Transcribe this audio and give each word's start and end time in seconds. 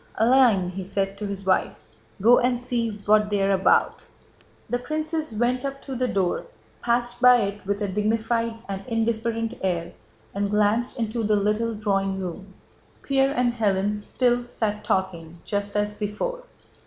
"Aline," 0.15 0.69
he 0.71 0.83
said 0.83 1.15
to 1.19 1.27
his 1.27 1.45
wife, 1.45 1.77
"go 2.23 2.39
and 2.39 2.59
see 2.59 2.89
what 3.05 3.29
they 3.29 3.43
are 3.43 3.51
about." 3.51 4.03
The 4.67 4.79
princess 4.79 5.31
went 5.31 5.63
up 5.63 5.79
to 5.83 5.95
the 5.95 6.07
door, 6.07 6.47
passed 6.81 7.21
by 7.21 7.41
it 7.41 7.67
with 7.67 7.83
a 7.83 7.87
dignified 7.87 8.55
and 8.67 8.83
indifferent 8.87 9.53
air, 9.61 9.93
and 10.33 10.49
glanced 10.49 10.97
into 10.97 11.23
the 11.23 11.35
little 11.35 11.75
drawing 11.75 12.19
room. 12.19 12.55
Pierre 13.03 13.35
and 13.35 13.53
Hélène 13.53 13.95
still 13.95 14.43
sat 14.43 14.83
talking 14.83 15.37
just 15.45 15.75
as 15.75 15.93
before. 15.93 16.45